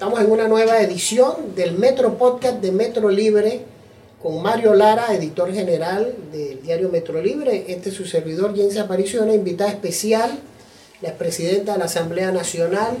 [0.00, 3.60] Estamos en una nueva edición del Metro Podcast de Metro Libre
[4.22, 7.66] con Mario Lara, editor general del diario Metro Libre.
[7.68, 10.30] Este es su servidor, Jens Aparicio, una invitada especial,
[11.02, 12.96] la presidenta de la Asamblea Nacional,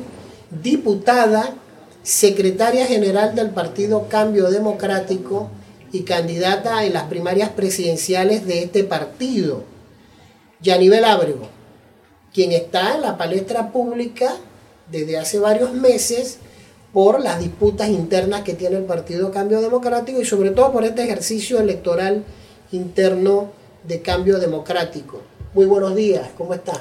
[0.62, 1.54] diputada,
[2.02, 5.48] secretaria general del Partido Cambio Democrático
[5.92, 9.64] y candidata en las primarias presidenciales de este partido,
[10.60, 11.48] Yanivel Ábrego,
[12.34, 14.36] quien está en la palestra pública
[14.92, 16.40] desde hace varios meses
[16.92, 21.04] por las disputas internas que tiene el Partido Cambio Democrático y sobre todo por este
[21.04, 22.24] ejercicio electoral
[22.72, 23.50] interno
[23.84, 25.22] de Cambio Democrático.
[25.54, 26.72] Muy buenos días, ¿cómo está?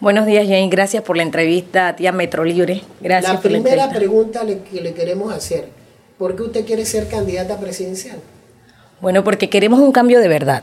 [0.00, 0.68] Buenos días, Jane.
[0.68, 2.82] Gracias por la entrevista a tía Metro Libre.
[3.00, 5.68] Gracias la primera pregunta que le queremos hacer,
[6.18, 8.18] ¿por qué usted quiere ser candidata presidencial?
[9.00, 10.62] Bueno, porque queremos un cambio de verdad,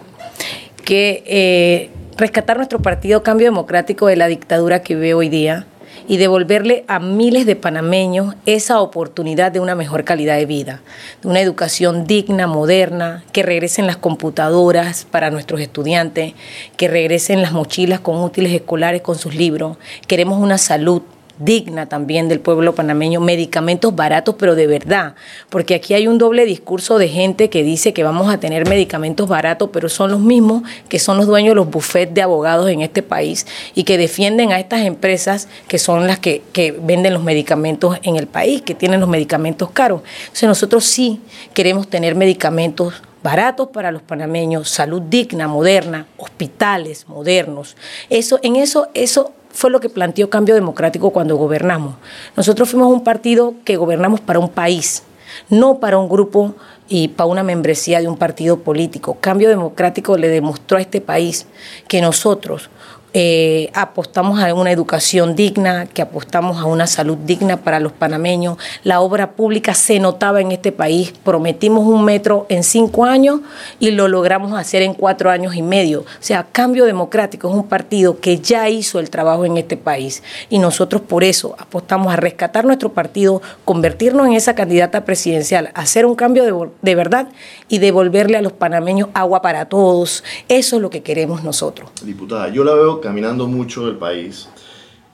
[0.84, 5.66] que eh, rescatar nuestro partido Cambio Democrático de la dictadura que ve hoy día,
[6.08, 10.82] y devolverle a miles de panameños esa oportunidad de una mejor calidad de vida,
[11.22, 16.34] de una educación digna, moderna, que regresen las computadoras para nuestros estudiantes,
[16.78, 19.78] que regresen las mochilas con útiles escolares con sus libros.
[20.08, 21.02] Queremos una salud
[21.40, 25.16] digna también del pueblo panameño, medicamentos baratos, pero de verdad,
[25.50, 29.28] porque aquí hay un doble discurso de gente que dice que vamos a tener medicamentos
[29.28, 32.82] baratos, pero son los mismos que son los dueños de los bufetes de abogados en
[32.82, 37.24] este país y que defienden a estas empresas que son las que, que venden los
[37.24, 40.02] medicamentos en el país, que tienen los medicamentos caros.
[40.22, 41.22] Entonces nosotros sí
[41.54, 42.94] queremos tener medicamentos
[43.26, 47.76] baratos para los panameños, salud digna, moderna, hospitales modernos.
[48.12, 51.96] Eso, en eso, eso fue lo que planteó Cambio Democrático cuando gobernamos.
[52.36, 55.04] Nosotros fuimos un partido que gobernamos para un país,
[55.50, 56.54] no para un grupo
[56.90, 59.18] y para una membresía de un partido político.
[59.22, 61.48] Cambio Democrático le demostró a este país
[61.88, 62.70] que nosotros,
[63.18, 68.58] eh, apostamos a una educación digna, que apostamos a una salud digna para los panameños.
[68.84, 71.14] La obra pública se notaba en este país.
[71.24, 73.40] Prometimos un metro en cinco años
[73.80, 76.02] y lo logramos hacer en cuatro años y medio.
[76.02, 80.22] O sea, Cambio Democrático es un partido que ya hizo el trabajo en este país
[80.50, 86.06] y nosotros por eso apostamos a rescatar nuestro partido, convertirnos en esa candidata presidencial, hacer
[86.06, 87.30] un cambio de, de verdad
[87.68, 90.24] y devolverle a los panameños agua para todos.
[90.50, 91.90] Eso es lo que queremos nosotros.
[92.04, 94.50] Diputada, yo la veo caminando mucho el país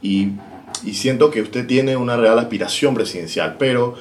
[0.01, 0.29] y,
[0.84, 3.95] y siento que usted tiene una real aspiración presidencial, pero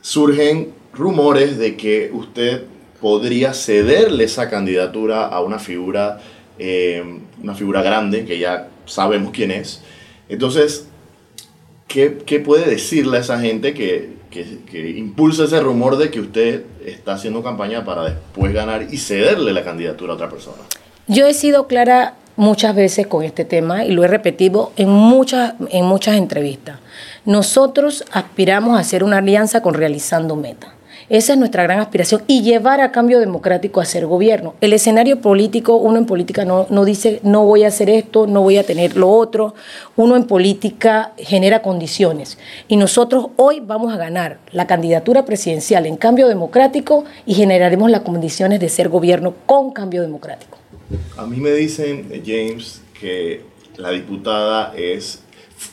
[0.00, 2.64] surgen rumores de que usted
[3.00, 6.20] podría cederle esa candidatura a una figura,
[6.58, 7.02] eh,
[7.42, 9.82] una figura grande, que ya sabemos quién es.
[10.28, 10.86] Entonces,
[11.88, 16.64] ¿qué, ¿qué, puede decirle a esa gente que, que, impulsa ese rumor de que usted
[16.84, 20.58] está haciendo campaña para después ganar y cederle la candidatura a otra persona?
[21.06, 25.54] Yo he sido clara muchas veces con este tema y lo he repetido en muchas,
[25.70, 26.78] en muchas entrevistas.
[27.24, 30.74] Nosotros aspiramos a hacer una alianza con Realizando Meta.
[31.12, 34.54] Esa es nuestra gran aspiración y llevar a cambio democrático a ser gobierno.
[34.62, 38.40] El escenario político, uno en política no, no dice no voy a hacer esto, no
[38.40, 39.54] voy a tener lo otro.
[39.94, 42.38] Uno en política genera condiciones.
[42.66, 48.00] Y nosotros hoy vamos a ganar la candidatura presidencial en cambio democrático y generaremos las
[48.00, 50.56] condiciones de ser gobierno con cambio democrático.
[51.18, 53.42] A mí me dicen, James, que
[53.76, 55.22] la diputada es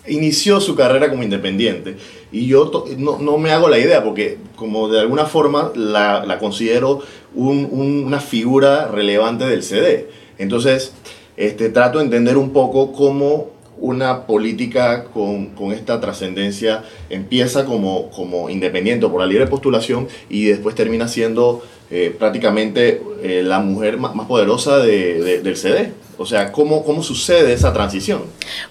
[0.08, 1.98] inició su carrera como independiente
[2.32, 6.38] y yo no, no, me hago la idea porque como de alguna forma la, la
[6.38, 7.02] considero
[7.34, 10.10] un, un, una figura relevante del CD.
[10.38, 10.94] Entonces,
[11.38, 18.10] este, trato de entender un poco cómo una política con, con esta trascendencia empieza como,
[18.12, 23.98] como independiente por la libre postulación y después termina siendo eh, prácticamente eh, la mujer
[23.98, 25.94] más, más poderosa de, de, del CD.
[26.18, 28.24] O sea, ¿cómo, ¿cómo sucede esa transición?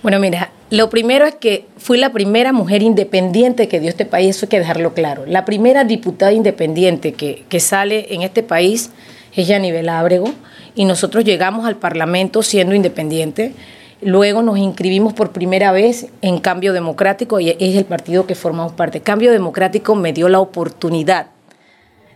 [0.03, 4.37] Bueno, mira, lo primero es que fui la primera mujer independiente que dio este país,
[4.37, 5.25] eso hay que dejarlo claro.
[5.27, 8.91] La primera diputada independiente que, que sale en este país
[9.35, 10.27] es Yanivel Ábrego
[10.75, 13.55] y nosotros llegamos al Parlamento siendo independiente.
[14.01, 18.73] Luego nos inscribimos por primera vez en Cambio Democrático y es el partido que formamos
[18.73, 19.01] parte.
[19.01, 21.29] Cambio Democrático me dio la oportunidad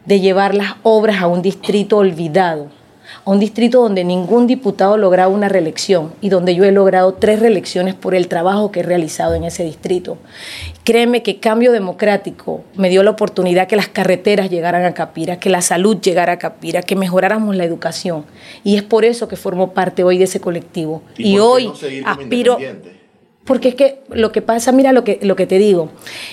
[0.04, 2.68] de llevar las obras a un distrito olvidado,
[3.24, 7.40] a un distrito donde ningún diputado lograba una reelección y donde yo he logrado tres
[7.40, 10.18] reelecciones por el trabajo que he realizado en ese distrito.
[10.84, 15.50] Créeme que Cambio Democrático me dio la oportunidad que las carreteras llegaran a Capira, que
[15.50, 18.24] la salud llegara a Capira, que mejoráramos la educación.
[18.64, 21.02] Y es por eso que formo parte hoy de ese colectivo.
[21.16, 21.74] ¿Y, y hoy no
[22.08, 22.58] aspiro...
[23.44, 25.88] Porque es que lo que pasa, mira lo que, lo que te digo,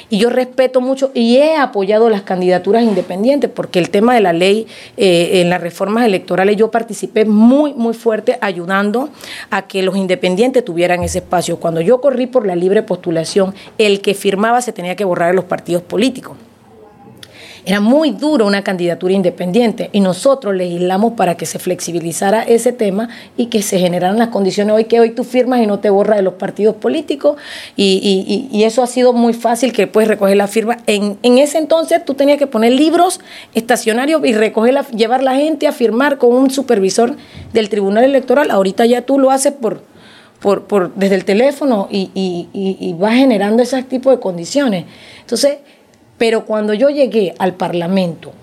[0.09, 4.31] y yo respeto mucho y he apoyado las candidaturas independientes, porque el tema de la
[4.31, 9.09] ley eh, en las reformas electorales yo participé muy, muy fuerte ayudando
[9.49, 11.59] a que los independientes tuvieran ese espacio.
[11.59, 15.35] Cuando yo corrí por la libre postulación, el que firmaba se tenía que borrar de
[15.35, 16.37] los partidos políticos.
[17.69, 23.09] Era muy duro una candidatura independiente y nosotros legislamos para que se flexibilizara ese tema
[23.37, 26.17] y que se generaran las condiciones hoy que hoy tú firmas y no te borras
[26.17, 27.37] de los partidos políticos
[27.75, 30.79] y, eso ha sido muy fácil que puedes recoger la firma.
[30.87, 33.19] En, ese entonces tú tenías que poner libros
[33.53, 37.17] estacionarios y recoger llevar la gente a firmar con un supervisor
[37.53, 38.49] del Tribunal Electoral.
[38.49, 39.83] Ahorita ya tú lo haces por,
[40.39, 44.85] por, por desde el teléfono y, y vas generando ese tipo de condiciones.
[45.21, 45.59] Entonces,
[46.19, 48.33] pero cuando yo llegué al Parlamento,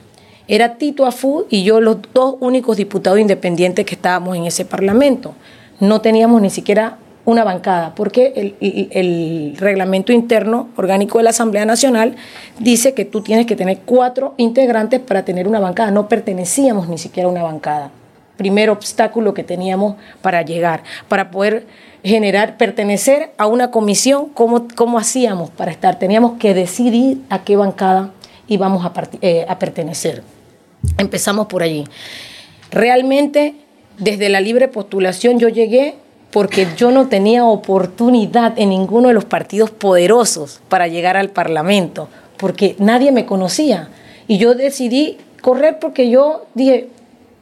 [0.49, 5.35] era Tito Afú y yo los dos únicos diputados independientes que estábamos en ese Parlamento.
[5.79, 6.97] No teníamos ni siquiera
[7.27, 12.15] una bancada, porque el, reglamento interno orgánico de la Asamblea Nacional
[12.61, 15.91] dice que tú tienes que tener cuatro integrantes para tener una bancada.
[15.91, 17.91] No pertenecíamos ni siquiera a una bancada.
[18.37, 21.67] Primer obstáculo que teníamos para llegar, para poder
[22.07, 25.99] generar, pertenecer a una comisión, ¿cómo, cómo hacíamos para estar?
[25.99, 28.13] Teníamos que decidir a qué bancada
[28.47, 28.93] íbamos a,
[29.23, 30.23] eh, a pertenecer.
[30.99, 31.85] Empezamos por allí.
[32.71, 33.57] Realmente,
[33.99, 35.97] desde la libre postulación yo llegué
[36.31, 42.09] porque yo no tenía oportunidad en ninguno de los partidos poderosos para llegar al Parlamento,
[42.37, 43.89] porque nadie me conocía.
[44.29, 46.89] Y yo decidí correr porque yo dije,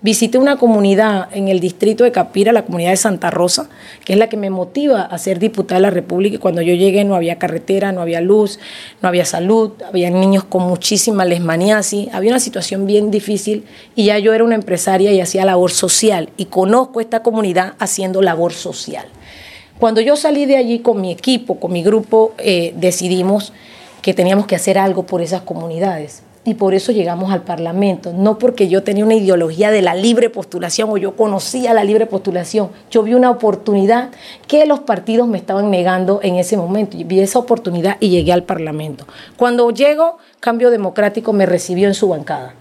[0.04, 3.70] Visité una comunidad en el distrito de Capira, la comunidad de Santa Rosa,
[4.04, 6.38] que es la que me motiva a ser diputada de la República.
[6.38, 8.58] Cuando yo llegué no había carretera, no había luz,
[9.00, 13.64] no había salud, había niños con muchísima lesmaniasis, había una situación bien difícil
[13.94, 18.20] y ya yo era una empresaria y hacía labor social y conozco esta comunidad haciendo
[18.20, 19.06] labor social.
[19.78, 23.54] Cuando yo salí de allí con mi equipo, con mi grupo, eh, decidimos
[24.02, 28.38] que teníamos que hacer algo por esas comunidades y por eso llegamos al Parlamento, no
[28.38, 32.70] porque yo tenía una ideología de la libre postulación o yo conocía la libre postulación,
[32.90, 34.10] yo vi una oportunidad
[34.46, 38.42] que los partidos me estaban negando en ese momento, vi esa oportunidad y llegué al
[38.42, 39.06] Parlamento.
[39.36, 42.54] Cuando llego, Cambio Democrático me recibió en su bancada.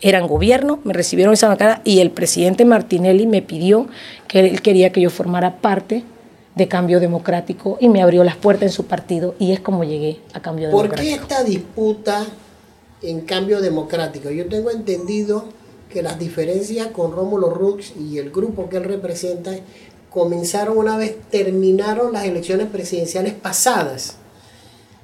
[0.00, 3.88] Eran gobierno, me recibieron en esa bancada y el presidente Martinelli me pidió
[4.26, 6.04] que él quería que yo formara parte
[6.54, 10.20] de Cambio Democrático y me abrió las puertas en su partido y es como llegué
[10.34, 10.96] a Cambio Democrático.
[10.96, 12.26] ¿Por qué esta disputa
[13.02, 14.30] en cambio democrático.
[14.30, 15.44] Yo tengo entendido
[15.90, 19.52] que las diferencias con Rómulo Rux y el grupo que él representa
[20.10, 24.16] comenzaron una vez terminaron las elecciones presidenciales pasadas.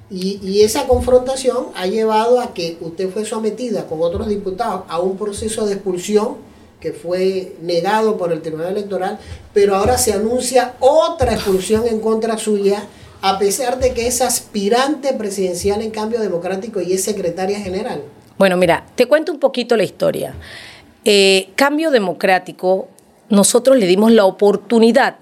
[0.09, 5.17] Y, esa confrontación ha llevado a que usted fue sometida con otros diputados a un
[5.17, 6.35] proceso de expulsión
[6.79, 9.17] que fue negado por el Tribunal Electoral,
[9.53, 12.83] pero ahora se anuncia otra expulsión en contra suya
[13.25, 18.03] a pesar de que es aspirante presidencial en cambio democrático y es secretaria general?
[18.37, 20.35] Bueno, mira, te cuento un poquito la historia.
[21.05, 22.87] Eh, cambio democrático,
[23.29, 25.15] nosotros le dimos la oportunidad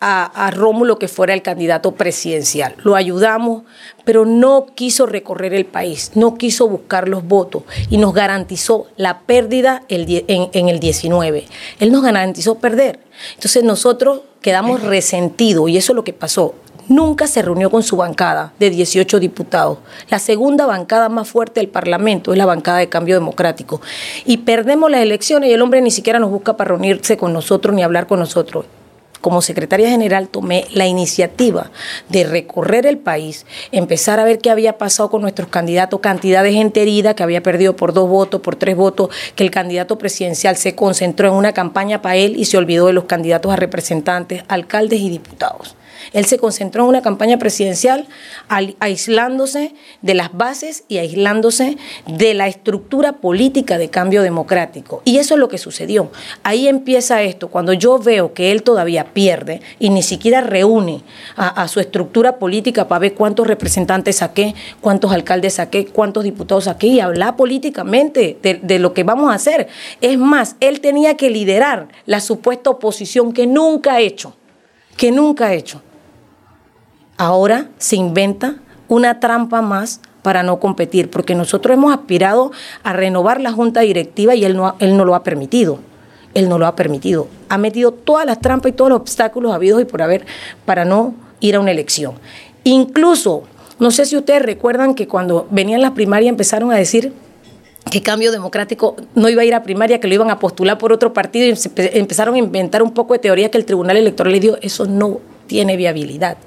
[0.00, 2.74] a, a, Rómulo que fuera el candidato presidencial.
[2.84, 3.62] Lo ayudamos,
[4.04, 9.20] pero no quiso recorrer el país, no quiso buscar los votos y nos garantizó la
[9.20, 11.46] pérdida en, en el 19.
[11.78, 13.00] Él nos garantizó perder.
[13.36, 16.54] Entonces nosotros quedamos resentidos y eso es lo que pasó
[16.90, 19.78] nunca se reunió con su bancada de 18 diputados.
[20.10, 23.80] La segunda bancada más fuerte del Parlamento es la bancada de Cambio Democrático.
[24.26, 27.74] Y perdemos las elecciones y el hombre ni siquiera nos busca para reunirse con nosotros
[27.74, 28.66] ni hablar con nosotros
[29.20, 31.70] como secretaria general tomé la iniciativa
[32.08, 36.54] de recorrer el país, empezar a ver qué había pasado con nuestros candidatos, cantidad de
[36.54, 40.56] gente herida que había perdido por dos votos, por tres votos, que el candidato presidencial
[40.56, 44.42] se concentró en una campaña para él y se olvidó de los candidatos a representantes,
[44.48, 45.76] alcaldes y diputados.
[46.12, 48.08] Él se concentró en una campaña presidencial
[48.80, 51.76] aislándose de las bases y aislándose
[52.06, 55.02] de la estructura política de cambio democrático.
[55.04, 56.10] Y eso es lo que sucedió.
[56.42, 57.48] Ahí empieza esto.
[57.48, 61.02] Cuando yo veo que él todavía pierde y ni siquiera reúne
[61.36, 66.88] a, su estructura política para ver cuántos representantes saqué, cuántos alcaldes saqué, cuántos diputados saqué
[66.88, 69.68] y hablar políticamente de, de lo que vamos a hacer.
[70.00, 74.34] Es más, él tenía que liderar la supuesta oposición que nunca ha hecho,
[74.96, 75.82] que nunca ha hecho
[77.20, 78.56] ahora se inventa
[78.88, 82.50] una trampa más para no competir, porque nosotros hemos aspirado
[82.82, 85.80] a renovar la junta directiva y él no, él no lo ha permitido.
[86.32, 87.28] Él no lo ha permitido.
[87.50, 90.24] Ha metido todas las trampas y todos los obstáculos habidos y por haber
[90.64, 92.14] para no ir a una elección.
[92.64, 93.42] Incluso,
[93.78, 97.12] no sé si ustedes recuerdan que cuando venían las primarias empezaron a decir
[97.90, 100.90] que Cambio Democrático no iba a ir a primaria, que lo iban a postular por
[100.90, 101.54] otro partido y
[101.98, 104.58] empezaron a inventar un poco de teoría que el Tribunal Electoral le dio.
[104.62, 106.38] Eso no tiene viabilidad.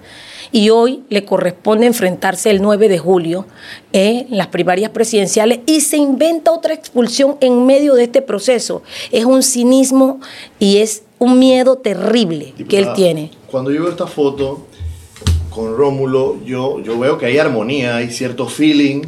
[0.51, 3.45] Y hoy le corresponde enfrentarse el 9 de julio
[3.91, 8.83] en las primarias presidenciales y se inventa otra expulsión en medio de este proceso.
[9.12, 10.19] Es un cinismo
[10.59, 13.31] y es un miedo terrible que él tiene.
[13.50, 14.65] Cuando yo veo esta foto
[15.50, 19.03] con Rómulo, yo, yo veo que hay armonía, hay cierto feeling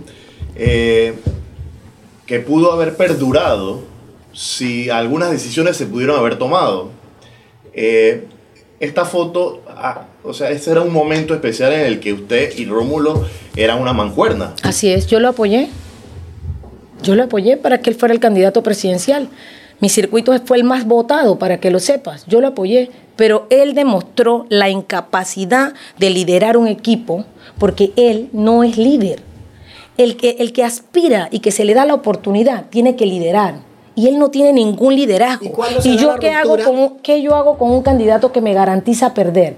[0.56, 1.16] eh,
[2.26, 3.82] que pudo haber perdurado
[4.34, 6.92] si algunas decisiones se pudieron haber tomado.
[7.74, 8.26] Eh,
[8.80, 12.66] esta foto, ah, o sea, ese era un momento especial en el que usted y
[12.66, 14.54] Rómulo eran una mancuerna.
[14.64, 15.70] Así es, yo lo apoyé.
[17.04, 19.30] Yo lo apoyé para que él fuera el candidato presidencial.
[19.80, 22.26] Mi circuito fue el más votado, para que lo sepas.
[22.28, 27.26] Yo lo apoyé, pero él demostró la incapacidad de liderar un equipo
[27.60, 29.22] porque él no es líder.
[29.98, 33.60] El que, el que aspira y que se le da la oportunidad tiene que liderar
[33.96, 35.52] y él no tiene ningún liderazgo.
[35.84, 39.56] ¿Y, yo qué hago, con, qué yo hago con un candidato que me garantiza perder?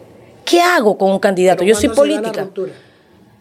[0.48, 1.64] ¿Qué hago con un candidato?
[1.66, 2.50] yo soy política.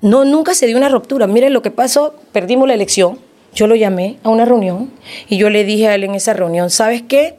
[0.01, 1.27] No, nunca se dio una ruptura.
[1.27, 3.19] Miren lo que pasó, perdimos la elección.
[3.55, 4.91] Yo lo llamé a una reunión
[5.29, 7.37] y yo le dije a él en esa reunión, ¿sabes qué?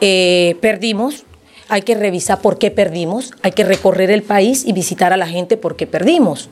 [0.00, 1.24] Eh, perdimos,
[1.68, 5.26] hay que revisar por qué perdimos, hay que recorrer el país y visitar a la
[5.26, 6.50] gente por qué perdimos.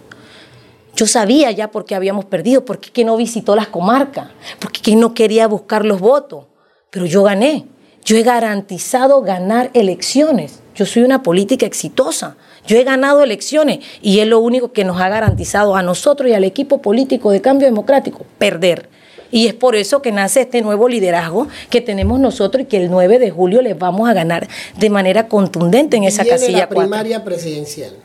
[0.96, 4.28] Yo sabía ya por qué habíamos perdido, por qué no visitó las comarcas,
[4.58, 6.46] por qué no quería buscar los votos.
[6.90, 7.66] Pero yo gané.
[8.04, 10.60] Yo he garantizado ganar elecciones.
[10.74, 12.36] Yo soy una política exitosa.
[12.66, 16.34] Yo he ganado elecciones y es lo único que nos ha garantizado a nosotros y
[16.34, 18.88] al equipo político de cambio democrático perder.
[19.30, 22.90] Y es por eso que nace este nuevo liderazgo que tenemos nosotros y que el
[22.90, 26.68] 9 de julio les vamos a ganar de manera contundente en esa Viene casilla la
[26.68, 27.96] primaria presidencial.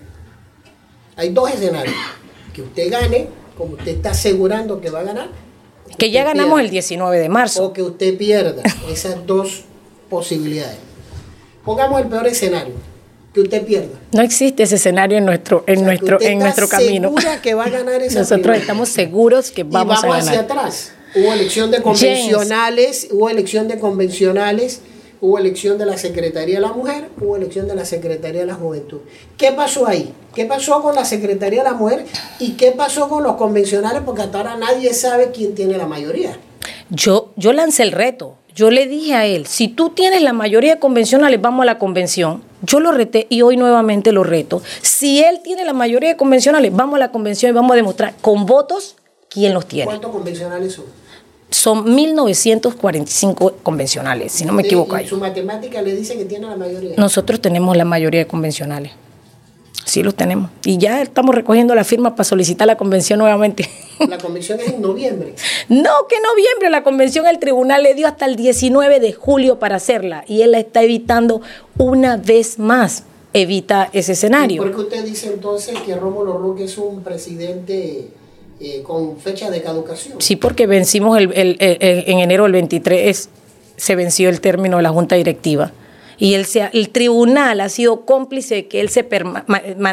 [1.15, 1.96] Hay dos escenarios
[2.53, 3.27] que usted gane,
[3.58, 5.29] como usted está asegurando que va a ganar.
[5.98, 7.65] Que ya ganamos el 19 de marzo.
[7.65, 8.63] O que usted pierda.
[8.89, 9.65] Esas dos
[10.10, 10.78] posibilidades.
[11.63, 12.74] Pongamos el peor escenario,
[13.34, 14.00] que usted pierda.
[14.12, 17.13] No existe ese escenario en nuestro, en nuestro, en nuestro camino.
[17.42, 20.28] que va a ganar esa Nosotros estamos seguros que vamos, y vamos a ganar.
[20.28, 20.92] hacia atrás.
[21.16, 24.82] Hubo elección de convencionales, hubo elección de convencionales
[25.22, 28.56] hubo elección de la Secretaría de la Mujer, hubo elección de la Secretaría de la
[28.56, 29.00] Juventud.
[29.38, 30.13] ¿Qué pasó ahí?
[30.34, 32.06] ¿Qué pasó con la Secretaría de la Mujer
[32.39, 34.01] y qué pasó con los convencionales?
[34.06, 36.38] Porque hasta ahora nadie sabe quién tiene la mayoría.
[36.89, 38.38] Yo, yo lancé el reto.
[38.56, 41.77] Yo le dije a él, si tú tienes la mayoría de convencionales, vamos a la
[41.77, 42.41] convención.
[42.62, 44.62] Yo lo reté y hoy nuevamente lo reto.
[44.82, 48.15] Si él tiene la mayoría de convencionales, vamos a la convención y vamos a demostrar
[48.22, 48.96] con votos
[49.29, 49.86] quién los tiene.
[49.86, 50.86] ¿Cuántos convencionales son?
[51.51, 55.08] son 1945 convencionales, si no me equivoco ahí.
[55.08, 56.96] Su matemática le dice que tiene la mayoría.
[56.98, 58.91] Nosotros tenemos la mayoría de convencionales.
[59.86, 60.52] Sí los tenemos.
[60.64, 63.70] Y ya estamos recogiendo la firma para solicitar la convención nuevamente.
[64.08, 65.34] La convención es en noviembre.
[65.70, 66.70] No, que noviembre.
[66.70, 70.24] La convención el tribunal le dio hasta el 19 de julio para hacerla.
[70.28, 71.42] Y él la está evitando
[71.78, 73.04] una vez más.
[73.34, 74.64] Evita ese escenario.
[74.64, 78.10] ¿Por qué usted dice entonces que Rómulo Roque es un presidente
[78.62, 80.20] eh, con fecha de caducación.
[80.20, 83.30] Sí, porque vencimos el, en enero del 23,
[83.78, 85.72] se venció el término de la Junta Directiva.
[86.20, 89.08] Y él el tribunal ha sido cómplice de que él se,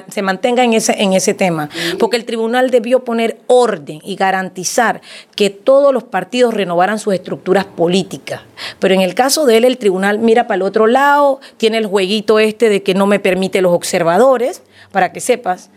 [0.08, 1.70] se mantenga en ese, en ese tema.
[1.98, 5.00] Porque el tribunal debió poner orden y garantizar
[5.34, 8.42] que todos los partidos renovaran sus estructuras políticas.
[8.78, 11.86] Pero en el caso de él, el tribunal mira para el otro lado, tiene el
[11.86, 15.70] jueguito este de que no me permite los observadores, para que sepas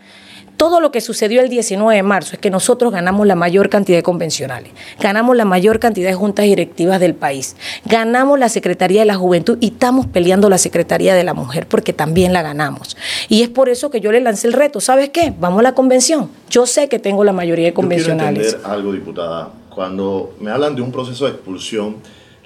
[0.60, 3.96] todo lo que sucedió el 19 de marzo es que nosotros ganamos la mayor cantidad
[3.96, 9.06] de convencionales, ganamos la mayor cantidad de juntas directivas del país, ganamos la Secretaría de
[9.06, 12.98] la Juventud y estamos peleando la Secretaría de la Mujer porque también la ganamos.
[13.30, 15.32] Y es por eso que yo le lancé el reto, ¿sabes qué?
[15.40, 16.28] Vamos a la convención.
[16.50, 18.42] Yo sé que tengo la mayoría de convencionales.
[18.42, 19.48] Yo entender algo, diputada.
[19.74, 21.96] Cuando me hablan de un proceso de expulsión,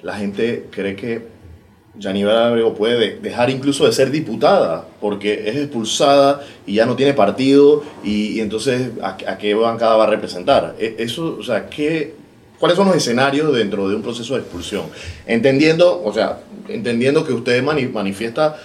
[0.03, 1.34] la gente cree que
[1.99, 7.13] Yanivel Abrego puede dejar incluso de ser diputada porque es expulsada y ya no tiene
[7.13, 10.75] partido y, entonces ¿a, qué bancada va a representar.
[10.79, 12.13] E, eso, o sea, ¿qué,
[12.59, 14.85] ¿cuáles son los escenarios dentro de un proceso de expulsión?
[15.25, 18.57] Entendiendo, o sea, entendiendo que usted manifiesta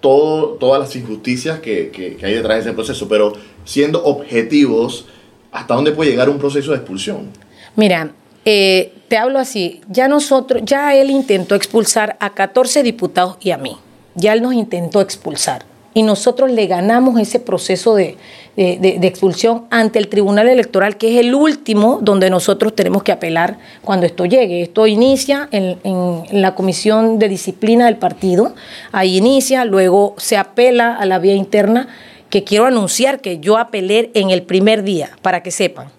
[0.00, 5.06] todo, todas las injusticias que, que, que hay detrás de ese proceso, pero siendo objetivos,
[5.52, 7.30] ¿hasta dónde puede llegar un proceso de expulsión?
[7.76, 8.12] Mira,
[8.50, 13.58] eh, te hablo así, ya nosotros, ya él intentó expulsar a 14 diputados y a
[13.58, 13.76] mí,
[14.14, 18.16] ya él nos intentó expulsar y nosotros le ganamos ese proceso de,
[18.56, 24.06] expulsión ante el Tribunal Electoral, que es el último donde nosotros tenemos que apelar cuando
[24.06, 24.62] esto llegue.
[24.62, 28.54] Esto inicia en, en, la Comisión de Disciplina del partido,
[28.92, 31.88] ahí inicia, luego se apela a la vía interna,
[32.30, 35.97] que quiero anunciar que yo apelé en el primer día, para que sepan.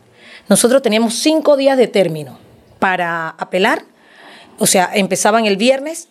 [0.50, 2.38] Nosotros teníamos cinco días de término
[2.80, 3.84] para apelar,
[4.58, 6.10] o sea, empezaban el viernes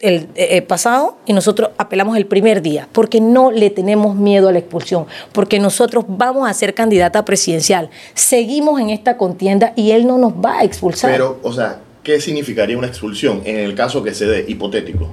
[0.00, 4.48] el eh, eh, pasado y nosotros apelamos el primer día, porque no le tenemos miedo
[4.48, 7.90] a la expulsión, porque nosotros vamos a ser candidata presidencial.
[8.14, 11.12] Seguimos en esta contienda y él no nos va a expulsar.
[11.12, 15.08] Pero, o sea, ¿qué significaría una expulsión en el caso que se dé hipotético?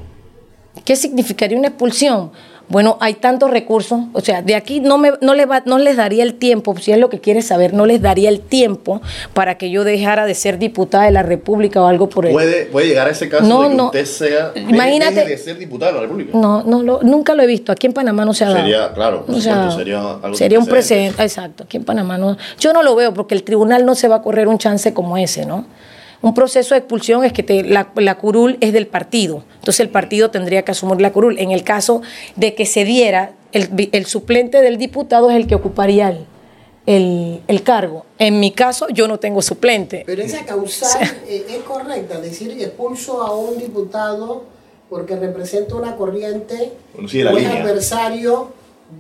[0.86, 2.32] ¿Qué significaría una expulsión?
[2.70, 5.96] Bueno, hay tantos recursos, o sea, de aquí no, me, no, le va, no les
[5.96, 9.02] daría el tiempo, si es lo que quieres saber, no les daría el tiempo
[9.34, 12.66] para que yo dejara de ser diputada de la República o algo por el ¿Puede,
[12.66, 13.86] puede llegar a ese caso No, de que no.
[13.86, 16.38] usted sea, Imagínate- deje de ser diputada de la República?
[16.38, 17.72] No, no lo, nunca lo he visto.
[17.72, 18.60] Aquí en Panamá no se ha dado.
[18.60, 21.24] Sería, claro, O sea, sería algo sería un precedente.
[21.24, 21.64] Exacto.
[21.64, 22.36] Aquí en Panamá no.
[22.60, 25.18] Yo no lo veo porque el tribunal no se va a correr un chance como
[25.18, 25.66] ese, ¿no?
[26.22, 29.44] Un proceso de expulsión es que te- la, la curul es del partido.
[29.56, 31.38] Entonces el partido tendría que asumir la curul.
[31.40, 32.02] En el caso
[32.36, 36.26] de que se diera, el, vi- el suplente del diputado es el que ocuparía el,
[36.88, 38.06] el- el cargo.
[38.18, 40.04] En mi caso, yo no tengo suplente.
[40.08, 44.44] Pero esa causal eh, es correcta, decir expulso a un diputado
[44.90, 47.62] porque representa una corriente Bueno, sí, la o es línea.
[47.62, 48.54] adversario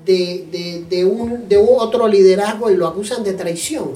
[0.06, 3.94] de, de- de un, de un otro liderazgo y lo acusan de traición.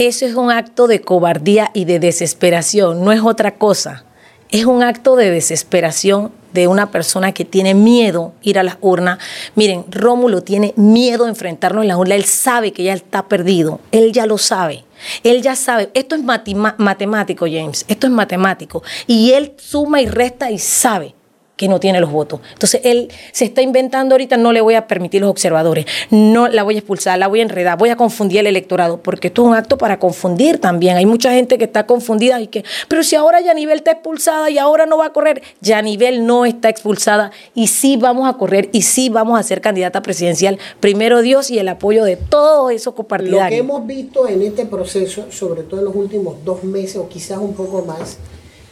[0.00, 4.06] Eso es un acto de cobardía y de desesperación, no es otra cosa.
[4.48, 9.18] Es un acto de desesperación de una persona que tiene miedo ir a las urnas.
[9.56, 12.14] Miren, Rómulo tiene miedo de enfrentarnos en la urna.
[12.14, 13.78] Él sabe que ya está perdido.
[13.92, 14.86] Él ya lo sabe.
[15.22, 15.90] Él ya sabe.
[15.92, 17.84] Esto es matemático, James.
[17.86, 18.82] Esto es matemático.
[19.06, 21.14] Y él suma y resta y sabe
[21.60, 22.40] que no tiene los votos.
[22.54, 26.62] Entonces él se está inventando ahorita, no le voy a permitir los observadores, no la
[26.62, 29.48] voy a expulsar, la voy a enredar, voy a confundir el electorado, porque esto es
[29.48, 30.96] un acto para confundir también.
[30.96, 34.56] Hay mucha gente que está confundida y que, pero si ahora Yanivel está expulsada y
[34.56, 38.80] ahora no va a correr, Yanivel no está expulsada y sí vamos a correr y
[38.80, 42.92] sí vamos a ser candidata presidencial, primero Dios y el apoyo de todos esos Lo
[42.92, 43.60] que copartidarios.
[43.60, 47.52] hemos visto en este proceso, sobre todo en los últimos dos meses o quizás un
[47.52, 48.16] poco más,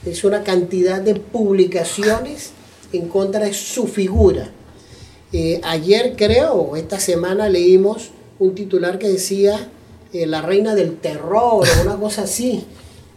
[0.07, 2.53] es una cantidad de publicaciones
[2.93, 4.51] en contra de su figura.
[5.33, 9.69] Eh, ayer creo, esta semana leímos un titular que decía
[10.13, 12.65] eh, la reina del terror o una cosa así,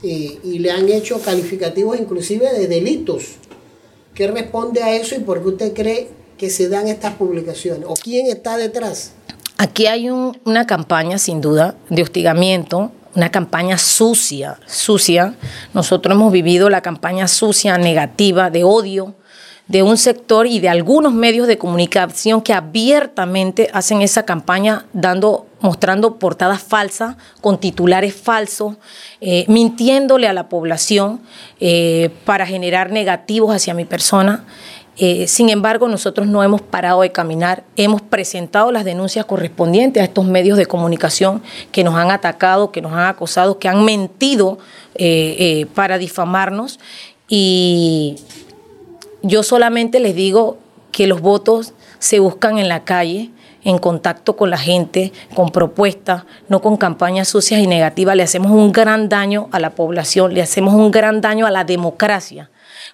[0.04, 3.36] eh, y le han hecho calificativos inclusive de delitos.
[4.14, 7.86] ¿Qué responde a eso y por qué usted cree que se dan estas publicaciones?
[7.88, 9.14] ¿O quién está detrás?
[9.58, 15.36] Aquí hay un- una campaña, sin duda, de hostigamiento, una campaña sucia, sucia.
[15.74, 19.16] Nosotros hemos vivido la campaña sucia, negativa, de odio
[19.68, 25.48] de un sector y de algunos medios de comunicación que abiertamente hacen esa campaña dando
[25.62, 28.76] mostrando portadas falsas con titulares falsos,
[29.22, 31.22] eh, mintiéndole a la población
[31.60, 34.44] eh, para generar negativos hacia mi persona.
[34.98, 40.06] Eh, sin embargo, nosotros no hemos parado de caminar, hemos presentado las denuncias correspondientes a
[40.06, 44.58] estos medios de comunicación que nos han atacado, que nos han acosado, que han mentido
[45.74, 46.80] para difamarnos
[47.28, 48.18] y
[49.22, 50.58] yo solamente les digo
[50.92, 53.30] que los votos se buscan en la calle,
[53.64, 58.16] en contacto con la gente, con propuestas, no con campañas sucias y negativas.
[58.16, 61.64] Le hacemos un gran daño a la población, le hacemos un gran daño a la
[61.64, 62.50] democracia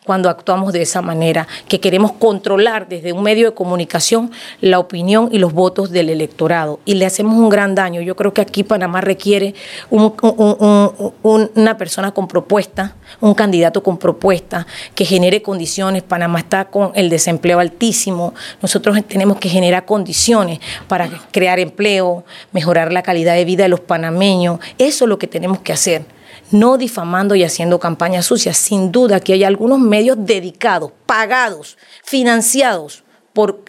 [0.08, 5.30] cuando actuamos de esa manera, que queremos controlar desde un medio de comunicación la opinión
[5.32, 6.80] y los votos del electorado.
[6.86, 8.02] Y le hacemos un gran daño.
[8.02, 9.54] Yo creo que aquí Panamá requiere
[9.89, 14.65] un- un- un- un- una persona con propuesta, un candidato con propuesta,
[14.96, 16.04] que genere condiciones.
[16.04, 18.34] Panamá está con el desempleo altísimo.
[18.62, 23.82] Nosotros tenemos que generar condiciones para crear empleo, mejorar la calidad de vida de los
[23.82, 24.60] panameños.
[24.78, 26.16] Eso es lo que tenemos que hacer
[26.52, 28.58] no difamando y haciendo campañas sucias.
[28.58, 33.64] Sin duda que hay algunos medios dedicados, pagados, financiados por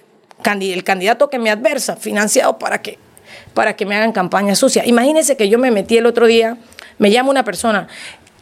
[0.45, 2.99] el candidato que me adversa, financiados para que,
[3.55, 4.87] para que me hagan campañas sucias.
[4.87, 6.59] Imagínense que yo me metí el otro día,
[6.99, 7.89] me llama una persona,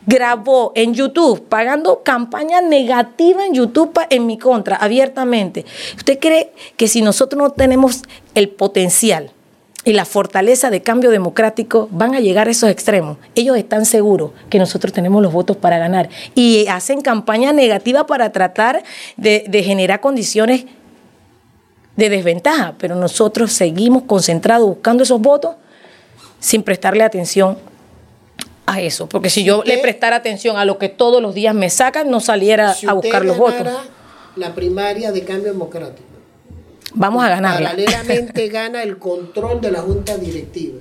[0.07, 5.65] grabó en YouTube, pagando campaña negativa en YouTube en mi contra, abiertamente.
[5.97, 8.03] ¿Usted cree que si nosotros no tenemos
[8.35, 9.33] el potencial
[9.87, 13.19] y la fortaleza de cambio democrático van a llegar a esos extremos.
[13.37, 18.33] Ellos están seguros que nosotros tenemos los votos para ganar y hacen campaña negativa para
[18.33, 18.83] tratar
[19.17, 20.65] de, de generar condiciones
[21.95, 25.55] de desventaja, pero nosotros seguimos concentrados buscando esos votos
[26.41, 27.57] sin prestarle atención
[28.67, 31.71] a eso, porque si yo le prestara atención a lo que todos los días me
[31.71, 33.69] sacan, no saliera Si a buscar los votos.
[34.35, 36.16] La primaria de cambio democrático.
[36.97, 37.71] Vamos a ganarla.
[37.71, 40.81] Paralelamente gana el control de la Junta Directiva.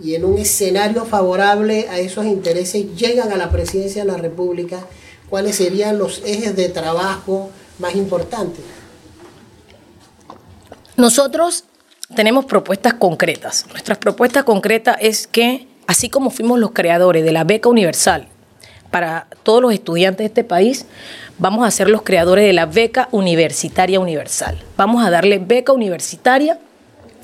[0.00, 4.78] Y en un escenario favorable a esos intereses llegan a la presidencia de la República,
[5.28, 7.50] ¿cuáles serían los ejes de trabajo
[7.80, 8.64] más importantes?
[10.96, 11.64] Nosotros
[12.14, 13.66] tenemos propuestas concretas.
[13.70, 18.28] Nuestras propuestas concretas es que, así como fuimos los creadores de la beca universal
[18.90, 20.86] para todos los estudiantes de este país,
[21.38, 24.58] vamos a ser los creadores de la beca universitaria universal.
[24.76, 26.58] Vamos a darle beca universitaria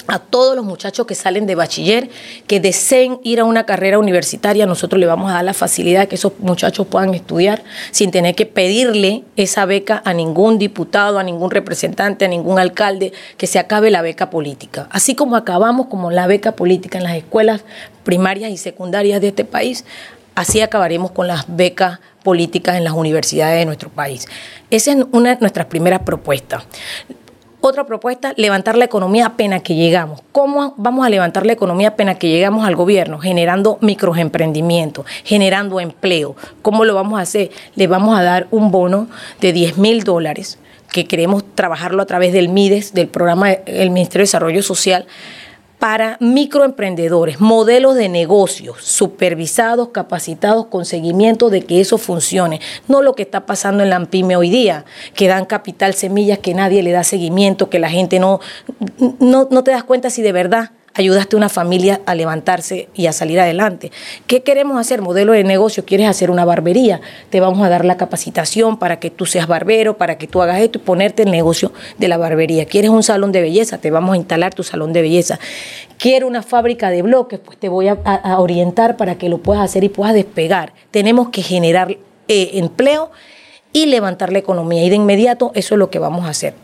[0.07, 2.11] a todos los muchachos que salen de bachiller,
[2.47, 6.09] que deseen ir a una carrera universitaria, nosotros le vamos a dar la facilidad de
[6.09, 11.23] que esos muchachos puedan estudiar sin tener que pedirle esa beca a ningún diputado, a
[11.23, 14.89] ningún representante, a ningún alcalde, que se acabe la beca política.
[14.91, 17.65] Así como acabamos como la beca política en las escuelas
[18.05, 19.87] primarias y secundarias de este país,
[20.35, 24.27] así acabaremos con las becas políticas en las universidades de nuestro país.
[24.71, 26.65] Esa es una de nuestras primeras propuestas.
[27.67, 30.21] Otra propuesta, levantar la economía apenas que llegamos.
[30.33, 33.19] ¿Cómo vamos a levantar la economía apenas que llegamos al gobierno?
[33.19, 36.37] Generando microemprendimientos, generando empleo.
[36.61, 37.51] ¿Cómo lo vamos a hacer?
[37.75, 39.09] Le vamos a dar un bono
[39.41, 40.59] de 10 mil dólares
[40.93, 45.07] que queremos trabajarlo a través del MIDES, del programa del Ministerio de Desarrollo Social,
[45.85, 52.63] para microemprendedores, modelos de negocios supervisados, capacitados, con seguimiento de que eso funcione.
[52.89, 56.55] No lo que está pasando en la AMPIME hoy día, que dan capital semillas, que
[56.55, 58.41] nadie le da seguimiento, que la gente no,
[59.19, 63.07] no, no te das cuenta si de verdad ayudaste a una familia a levantarse y
[63.07, 63.91] a salir adelante.
[64.27, 65.03] ¿Qué queremos hacer?
[65.03, 69.11] Modelo de negocio, quieres hacer una barbería, te vamos a dar la capacitación para que
[69.11, 72.65] tú seas barbero, para que tú hagas esto y ponerte el negocio de la barbería.
[72.67, 73.79] ¿Quieres un salón de belleza?
[73.79, 75.39] Te vamos a instalar tu salón de belleza.
[75.99, 77.99] Quiero una fábrica de bloques, pues te voy a,
[78.39, 80.73] orientar para que lo puedas hacer y puedas despegar.
[80.91, 81.97] Tenemos que generar
[82.29, 83.11] eh, empleo
[83.73, 84.85] y levantar la economía.
[84.85, 86.55] Y de inmediato eso es lo que vamos a hacer.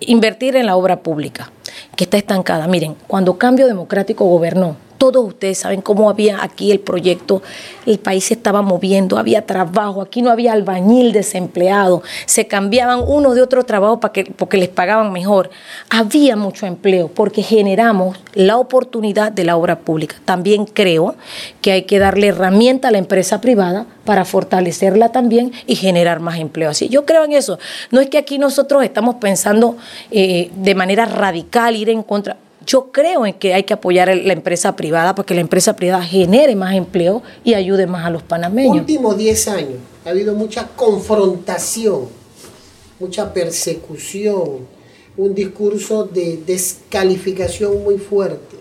[0.00, 1.50] invertir en la obra pública
[1.96, 2.66] que está estancada.
[2.66, 7.40] Miren, cuando Cambio Democrático gobernó, todos ustedes saben cómo había aquí el proyecto,
[7.86, 13.32] el país se estaba moviendo, había trabajo, aquí no había albañil desempleado, se cambiaban uno
[13.32, 15.48] de otro trabajo para que, porque les pagaban mejor.
[15.88, 20.16] Había mucho empleo porque generamos la oportunidad de la obra pública.
[20.26, 21.14] También creo
[21.62, 26.38] que hay que darle herramienta a la empresa privada para fortalecerla también y generar más
[26.38, 26.68] empleo.
[26.68, 27.58] Así, yo creo en eso.
[27.90, 29.78] No es que aquí nosotros estamos pensando
[30.10, 32.36] eh, de manera radical ir en contra
[32.70, 35.74] yo creo en que hay que apoyar a la empresa privada para que la empresa
[35.74, 38.76] privada genere más empleo y ayude más a los panameños.
[38.76, 42.02] Últimos 10 años ha habido mucha confrontación,
[43.00, 44.68] mucha persecución,
[45.16, 48.56] un discurso de descalificación muy fuerte.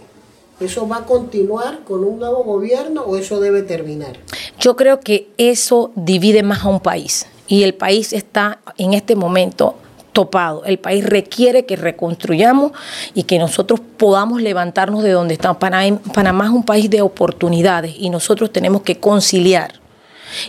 [0.60, 4.18] ¿Eso va a continuar con un nuevo gobierno o eso debe terminar?
[4.60, 9.16] Yo creo que eso divide más a un país y el país está en este
[9.16, 9.76] momento
[10.12, 10.64] topado.
[10.66, 12.72] El país requiere que reconstruyamos
[13.14, 15.58] y que nosotros podamos levantarnos de donde estamos.
[15.58, 19.80] Panamá es un país de oportunidades y nosotros tenemos que conciliar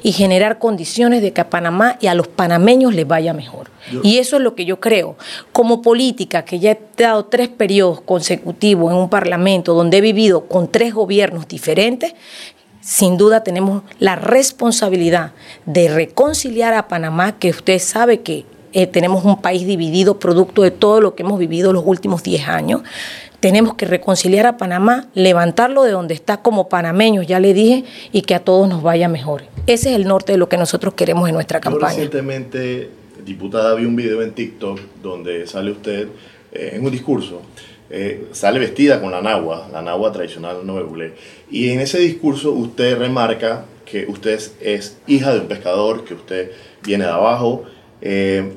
[0.02, 3.70] y generar condiciones de que a Panamá y a los panameños les vaya mejor.
[4.02, 5.16] y eso es lo que yo creo.
[5.52, 10.46] Como política, que ya he dado tres periodos consecutivos en un parlamento donde he vivido
[10.46, 12.14] con tres gobiernos diferentes,
[12.80, 15.32] sin duda tenemos la responsabilidad
[15.66, 20.70] de reconciliar a Panamá, que usted sabe que eh, tenemos un país dividido producto de
[20.70, 22.82] todo lo que hemos vivido los últimos 10 años.
[23.40, 28.22] Tenemos que reconciliar a Panamá, levantarlo de donde está como panameños, ya le dije, y
[28.22, 29.44] que a todos nos vaya mejor.
[29.66, 31.94] Ese es el norte de lo que nosotros queremos en nuestra campaña.
[31.94, 32.90] recientemente,
[33.24, 36.08] diputada, vi un video en TikTok donde sale usted
[36.52, 37.40] eh, en un discurso.
[37.92, 41.14] Eh, sale vestida con la nagua, la nagua tradicional noble.
[41.50, 46.52] Y en ese discurso usted remarca que usted es hija de un pescador, que usted
[46.84, 47.64] viene de abajo,
[48.00, 48.52] eh,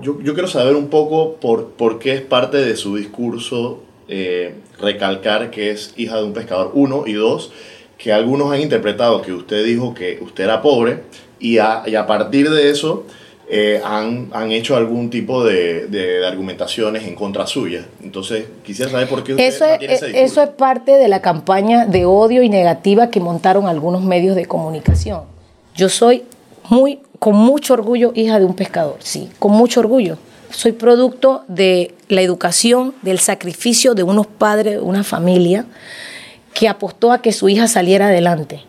[0.00, 4.54] yo, yo, quiero saber un poco por, por qué es parte de su discurso eh,
[4.80, 7.52] recalcar que es hija de un pescador, uno, y dos,
[7.98, 11.02] que algunos han interpretado que usted dijo que usted era pobre
[11.40, 13.04] y a, y a partir de eso
[13.50, 17.86] eh, han, han, hecho algún tipo de, de, argumentaciones en contra suya.
[18.02, 21.86] Entonces, quisiera saber por qué usted eso, es, ese eso es parte de la campaña
[21.86, 25.22] de odio y negativa que montaron algunos medios de comunicación.
[25.74, 26.24] Yo soy
[26.68, 30.18] muy, con mucho orgullo, hija de un pescador, sí, con mucho orgullo.
[30.50, 35.66] Soy producto de la educación, del sacrificio de unos padres, de una familia
[36.54, 38.62] que apostó a que su hija saliera adelante.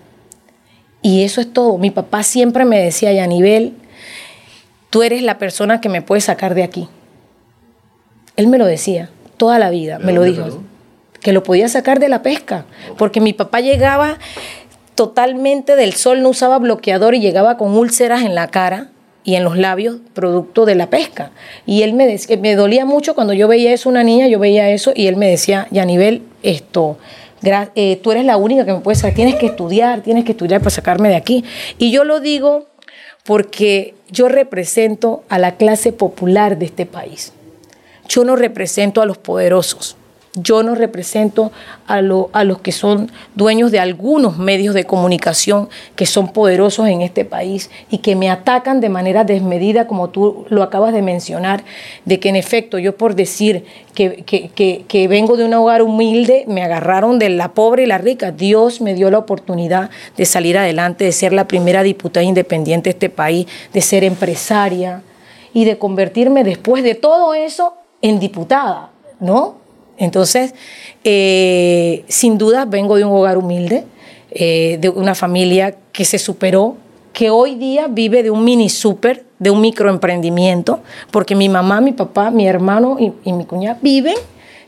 [1.02, 1.78] Y eso es todo.
[1.78, 3.74] Mi papá siempre me decía, Yanivel,
[4.90, 6.90] tú eres la persona que me puede sacar de aquí.
[8.36, 10.62] Él me lo decía toda la vida, me lo dijo,
[11.22, 12.66] que lo podía sacar de la pesca,
[12.98, 14.18] porque mi papá llegaba
[15.00, 18.90] totalmente del sol, no usaba bloqueador y llegaba con úlceras en la cara
[19.24, 21.32] y en los labios producto de la pesca.
[21.66, 24.70] Y él me, decía, me dolía mucho cuando yo veía eso, una niña, yo veía
[24.72, 26.98] eso y él me decía, Yanivel, esto,
[27.76, 30.60] eh, tú eres la única que me puede sacar, tienes que estudiar, tienes que estudiar
[30.60, 31.46] para sacarme de aquí.
[31.78, 32.68] Y yo lo digo
[33.24, 37.32] porque yo represento a la clase popular de este país.
[38.10, 39.96] Yo no represento a los poderosos.
[40.44, 41.52] Yo no represento
[41.88, 46.88] a, lo- a los que son dueños de algunos medios de comunicación que son poderosos
[46.88, 51.02] en este país y que me atacan de manera desmedida, como tú lo acabas de
[51.02, 51.64] mencionar,
[52.06, 54.24] de que en efecto yo por decir que-
[54.88, 58.32] que vengo de un hogar humilde, me agarraron de la pobre y la rica.
[58.32, 62.92] Dios me dio la oportunidad de salir adelante, de ser la primera diputada independiente de
[62.92, 65.02] este país, de ser empresaria
[65.54, 69.59] y de convertirme después de todo eso en diputada, ¿no?
[70.00, 70.56] Entonces,
[71.04, 73.84] eh, sin duda vengo de un hogar humilde,
[74.32, 76.78] eh, de una familia que se superó,
[77.14, 80.80] que hoy día vive de un mini super, de un microemprendimiento,
[81.12, 84.16] porque mi mamá, mi papá, mi hermano y, mi cuñada viven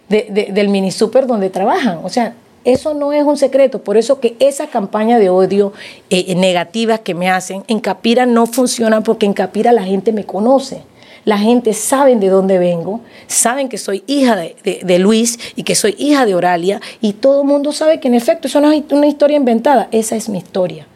[0.09, 1.99] de- de- del mini super donde trabajan.
[2.03, 3.81] O sea, eso no es un secreto.
[3.83, 5.73] Por eso que esa campaña de odio
[6.09, 10.25] eh, negativas que me hacen en Capira no funciona porque en Capira la gente me
[10.25, 10.81] conoce.
[11.25, 15.63] La gente sabe de dónde vengo, saben que soy hija de, de- de Luis y
[15.63, 18.71] que soy hija de Oralia y todo el mundo sabe que en efecto eso no
[18.71, 20.87] es una historia inventada, esa es mi historia.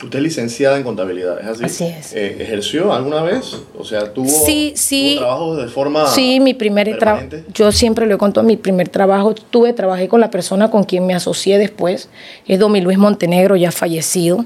[0.00, 1.64] Usted es licenciada en contabilidad, ¿es así?
[1.64, 2.12] Así es.
[2.12, 3.56] Eh, ¿Ejerció alguna vez?
[3.76, 5.14] O sea, ¿tuvo, Sí, sí.
[5.16, 8.88] tuvo trabajos de forma Sí, mi primer trabajo, yo siempre lo he contado, mi primer
[8.88, 12.08] trabajo tuve, trabajé con la persona con quien me asocié después,
[12.46, 14.44] es Domi Luis Montenegro, ya fallecido.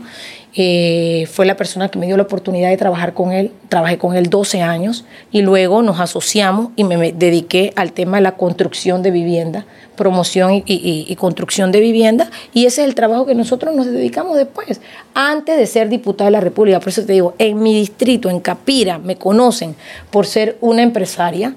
[0.54, 4.14] Eh, fue la persona que me dio la oportunidad de trabajar con él, trabajé con
[4.14, 9.02] él 12 años y luego nos asociamos y me, dediqué al tema de la construcción
[9.02, 9.64] de vivienda,
[9.96, 14.82] promoción y, construcción de vivienda y ese es el trabajo que nosotros nos dedicamos después,
[15.14, 16.80] antes de ser diputada de la República.
[16.80, 19.74] Por eso te digo, en mi distrito, en Capira, me conocen
[20.10, 21.54] por ser una empresaria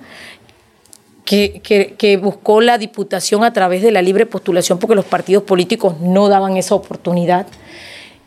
[1.26, 6.00] que- que buscó la diputación a través de la libre postulación porque los partidos políticos
[6.00, 7.46] no daban esa oportunidad.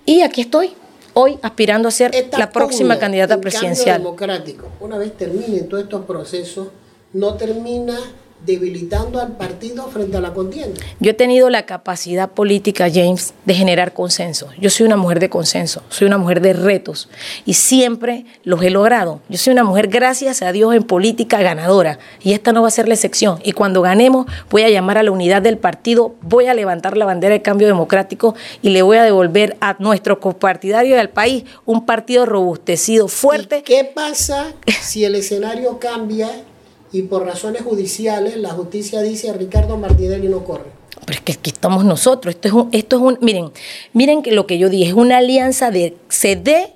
[0.08, 0.72] Y aquí estoy,
[1.12, 3.98] hoy aspirando a ser la próxima candidata cambio presidencial.
[3.98, 6.68] democrático, una vez terminen todos estos procesos,
[7.12, 7.98] no termina
[8.44, 10.80] debilitando al partido frente a la contienda.
[11.00, 14.48] Yo he tenido la capacidad política, James, de generar consenso.
[14.58, 17.08] Yo soy una mujer de consenso, soy una mujer de retos
[17.44, 19.20] y siempre los he logrado.
[19.28, 22.72] Yo soy una mujer, gracias a Dios, en política ganadora y esta no va a
[22.72, 23.38] ser la excepción.
[23.44, 27.04] Y cuando ganemos, voy a llamar a la unidad del partido, voy a levantar la
[27.04, 31.84] bandera del cambio democrático y le voy a devolver a nuestro copartidario del país un
[31.86, 33.58] partido robustecido, fuerte.
[33.58, 36.30] ¿Y ¿Qué pasa si el escenario cambia
[36.92, 40.78] y por razones judiciales la justicia dice Ricardo Martinelli no corre?
[41.04, 42.34] Pero es que aquí estamos nosotros.
[42.34, 43.50] Esto es un, esto es un, miren,
[43.92, 46.74] miren que lo que yo dije es una alianza de CD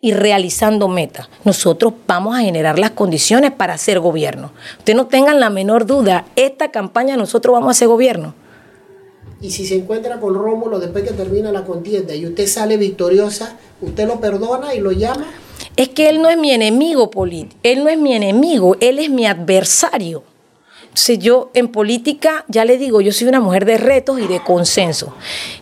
[0.00, 1.28] y realizando metas.
[1.44, 4.52] Nosotros vamos a generar las condiciones para hacer gobierno.
[4.78, 8.34] Ustedes no tengan la menor duda, esta campaña nosotros vamos a hacer gobierno.
[9.42, 13.56] Y si se encuentra con Rómulo después que termina la contienda y usted sale victoriosa,
[13.80, 15.26] ¿usted lo perdona y lo llama?
[15.80, 19.08] Es que él no es mi enemigo político, él no es mi enemigo, él es
[19.08, 20.22] mi adversario.
[20.82, 24.42] Entonces yo en política, ya le digo, yo soy una mujer de retos y de
[24.42, 25.14] consenso.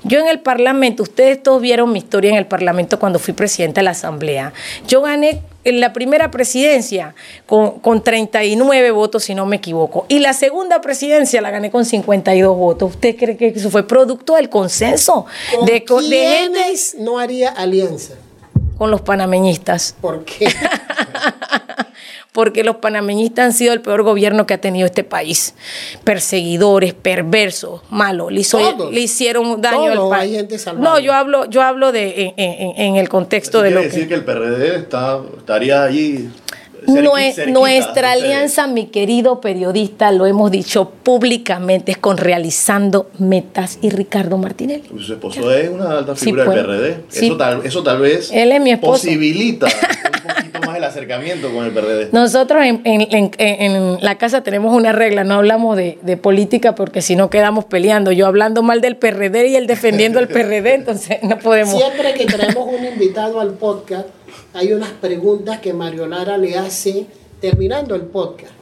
[0.02, 3.80] Yo en el Parlamento, ustedes todos vieron mi historia en el Parlamento cuando fui presidenta
[3.80, 4.54] de la Asamblea.
[4.88, 10.06] Yo gané en la primera presidencia con, con 39 votos, si no me equivoco.
[10.08, 12.90] Y la segunda presidencia la gané con 52 votos.
[12.94, 15.26] ¿Usted cree que eso fue producto del consenso?
[15.54, 18.14] ¿Con de, co- de gente quiénes no haría alianza?
[18.78, 19.94] Con los panameñistas.
[20.00, 20.48] ¿Por qué?
[22.32, 25.54] porque los panameñistas han sido el peor gobierno que ha tenido este país.
[26.04, 28.30] Perseguidores, perversos, malos.
[28.32, 28.92] Le, hizo- Todos.
[28.92, 30.56] le hicieron daño Todos, al hay gente.
[30.76, 33.96] No, yo hablo, yo hablo de en, en- en el contexto de lo quiere que.
[33.96, 36.30] decir que el PRD está, estaría allí.
[36.86, 43.90] Cerqui- nuestra alianza, mi querido periodista, lo hemos dicho públicamente, es con realizando metas y
[43.90, 44.84] Ricardo Martinelli.
[45.00, 46.96] Su esposo es una alta figura del PRD.
[47.08, 47.26] Sí.
[47.26, 48.92] Eso, tal, eso tal vez Él es mi esposo.
[48.92, 49.66] posibilita
[50.78, 52.08] el acercamiento con el PRD.
[52.12, 56.74] Nosotros en, en- en- en la casa tenemos una regla, no hablamos de, de política
[56.74, 58.10] porque si no quedamos peleando.
[58.12, 61.76] Yo hablando mal del PRD y él defendiendo el PRD, entonces no podemos.
[61.78, 64.08] Siempre que traemos un invitado al podcast,
[64.54, 67.06] hay unas preguntas que Mario Lara le hace
[67.40, 68.52] terminando el podcast.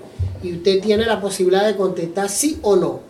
[0.42, 3.00] Y usted tiene la posibilidad de contestar sí o no.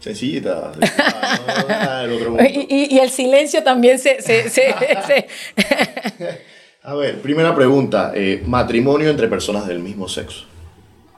[0.00, 0.72] Sencillita.
[0.98, 2.42] Ah, no.
[2.44, 4.20] Y, y- y el silencio también se...
[4.20, 4.74] se- se-
[5.06, 6.51] se-
[6.84, 8.12] A ver, primera pregunta.
[8.14, 10.44] eh, matrimonio entre personas del mismo sexo.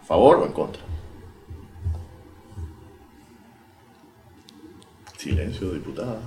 [0.03, 0.83] ¿A favor o en contra?
[5.17, 6.19] Silencio, diputada.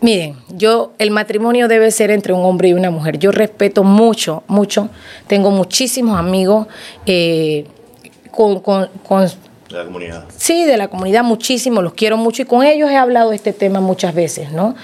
[0.00, 3.18] Miren, yo, el matrimonio debe ser entre un hombre y una mujer.
[3.18, 4.88] Yo respeto mucho, mucho.
[5.26, 6.66] Tengo muchísimos amigos
[7.06, 7.66] eh,
[8.30, 9.32] con, con- con De
[9.70, 10.24] la comunidad.
[10.36, 13.52] Sí, de la comunidad muchísimo, los quiero mucho y con ellos he hablado de este
[13.52, 14.74] tema muchas veces, ¿no?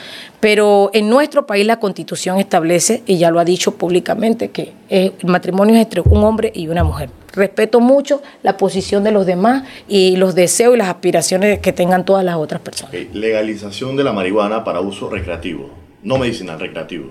[0.40, 5.12] Pero en nuestro país la constitución establece, y ya lo ha dicho públicamente, que el
[5.24, 7.10] matrimonio es entre un hombre y una mujer.
[7.32, 12.04] Respeto mucho la posición de los demás y los deseos y las aspiraciones que tengan
[12.04, 12.94] todas las otras personas.
[13.12, 15.70] Legalización de la marihuana para uso recreativo,
[16.02, 17.10] no medicinal, recreativo.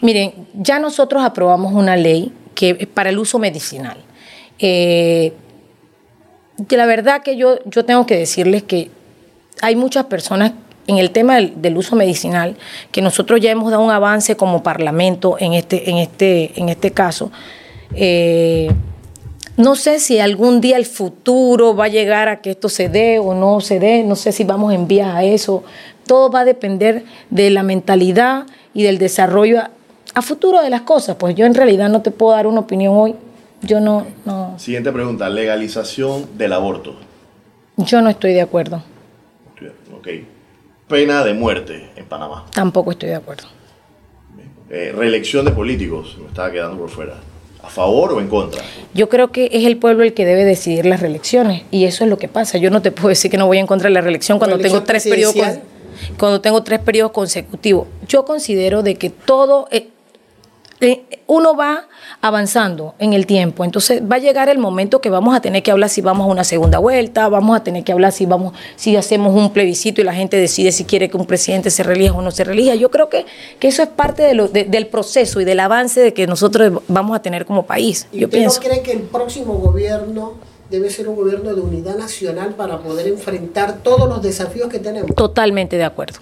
[0.00, 3.96] Miren, ya nosotros aprobamos una ley que es para el uso medicinal.
[4.58, 5.32] Eh,
[6.66, 8.90] que la verdad que yo, yo tengo que decirles que
[9.62, 10.52] hay muchas personas
[10.88, 12.56] en el tema del, del uso medicinal
[12.90, 16.90] que nosotros ya hemos dado un avance como parlamento en este, en este, en este
[16.90, 17.30] caso.
[17.94, 18.70] Eh,
[19.56, 23.18] no sé si algún día el futuro va a llegar a que esto se dé
[23.18, 25.62] o no se dé, no sé si vamos en vías a eso.
[26.06, 29.70] Todo va a depender de la mentalidad y del desarrollo a,
[30.14, 31.16] a futuro de las cosas.
[31.16, 33.14] Pues yo en realidad no te puedo dar una opinión hoy.
[33.60, 36.94] Yo no, no, Siguiente pregunta, legalización del aborto.
[37.76, 38.82] yo no estoy de acuerdo.
[39.98, 40.08] Ok.
[40.88, 42.46] Pena de muerte en Panamá.
[42.52, 43.48] Tampoco estoy de acuerdo.
[44.70, 47.14] Eh, reelección de políticos, me estaba quedando por fuera.
[47.62, 48.62] ¿A favor o en contra?
[48.94, 52.10] Yo creo que es el pueblo el que debe decidir las reelecciones y eso es
[52.10, 52.58] lo que pasa.
[52.58, 54.84] Yo no te puedo decir que no voy en contra de la reelección cuando Reelección
[54.84, 55.36] tengo tres periodos
[56.16, 57.88] cuando tengo tres periodos consecutivos.
[58.06, 59.88] Yo considero de que todo eh,
[61.26, 61.86] uno va
[62.20, 65.70] avanzando en el tiempo, entonces va a llegar el momento que vamos a tener que
[65.70, 68.96] hablar si vamos a una segunda vuelta, vamos a tener que hablar si vamos si
[68.96, 72.22] hacemos un plebiscito y la gente decide si quiere que un presidente se relija o
[72.22, 72.74] no se relija.
[72.74, 73.26] Yo creo que,
[73.58, 76.82] que eso es parte de lo- de- del proceso y del avance de que nosotros
[76.88, 78.06] vamos a tener como país.
[78.12, 78.60] ¿Y Yo usted pienso.
[78.60, 80.34] no cree que el próximo gobierno
[80.70, 85.14] debe ser un gobierno de unidad nacional para poder enfrentar todos los desafíos que tenemos?
[85.14, 86.18] Totalmente de acuerdo.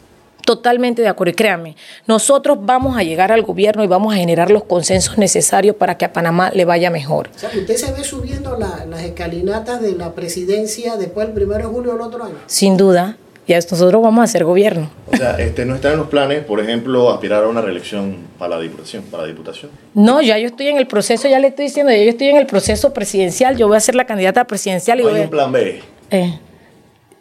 [0.46, 1.32] Totalmente de acuerdo.
[1.32, 5.76] Y créanme, nosotros vamos a llegar al gobierno y vamos a generar los consensos necesarios
[5.76, 7.28] para que a Panamá le vaya mejor.
[7.35, 11.59] O sea, usted se ve subiendo la- las escalinatas de la presidencia después del 1
[11.59, 12.37] de julio del otro año.
[12.46, 13.16] Sin duda,
[13.48, 14.88] ya nosotros vamos a hacer gobierno.
[15.12, 18.56] O sea, este, no está en los planes, por ejemplo, aspirar a una reelección para
[18.56, 19.02] la diputación.
[19.11, 19.70] Para la diputación.
[19.94, 22.37] No, ya yo estoy en el proceso, ya le estoy diciendo, ya yo estoy en
[22.37, 25.30] el proceso presidencial, yo voy a ser la candidata presidencial y voy hay a- un
[25.30, 25.80] plan B.
[26.11, 26.38] Eh,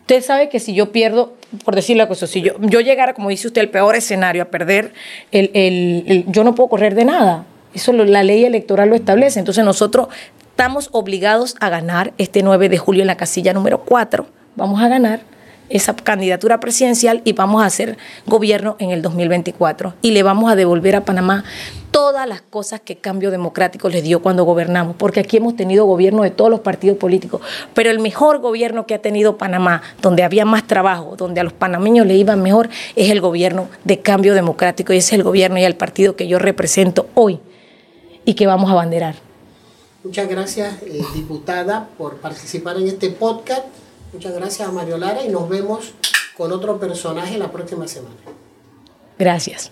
[0.08, 3.30] usted sabe que si yo pierdo, por decirle la cosa, si yo, yo llegara, como
[3.30, 4.94] dice usted, al peor escenario, a perder,
[5.32, 7.46] el, el- el- yo no puedo correr de nada.
[7.74, 9.40] Eso lo- la ley electoral lo establece.
[9.40, 10.08] Entonces nosotros
[10.52, 14.28] estamos obligados a ganar este 9 de julio en la casilla número 4.
[14.56, 15.22] Vamos a ganar
[15.70, 19.94] esa candidatura presidencial y vamos a hacer gobierno en el 2024.
[20.02, 21.44] Y le vamos a devolver a Panamá
[21.92, 26.24] todas las cosas que Cambio Democrático les dio cuando gobernamos, porque aquí hemos tenido gobierno
[26.24, 27.40] de todos los partidos políticos,
[27.74, 31.54] pero el mejor gobierno que ha tenido Panamá, donde había más trabajo, donde a los
[31.54, 35.58] panameños le iban mejor, es el gobierno de Cambio Democrático y ese es el gobierno
[35.58, 37.40] y el partido que yo represento hoy
[38.26, 39.16] y que vamos a abanderar.
[40.04, 43.66] Muchas gracias, eh, diputada, por participar en este podcast.
[44.16, 45.92] Muchas gracias a Mario Lara y nos vemos
[46.38, 48.16] con otro personaje la próxima semana.
[49.20, 49.70] Gracias.